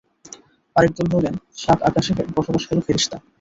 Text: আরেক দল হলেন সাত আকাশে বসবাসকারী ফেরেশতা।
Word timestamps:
আরেক 0.75 0.91
দল 0.97 1.07
হলেন 1.13 1.33
সাত 1.57 1.79
আকাশে 1.89 2.11
বসবাসকারী 2.35 2.81
ফেরেশতা। 2.87 3.17